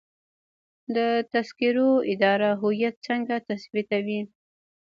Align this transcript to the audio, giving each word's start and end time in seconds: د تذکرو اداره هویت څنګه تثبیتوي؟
د 0.95 0.97
تذکرو 1.33 1.89
اداره 2.13 2.49
هویت 2.61 2.95
څنګه 3.07 3.35
تثبیتوي؟ 3.47 4.21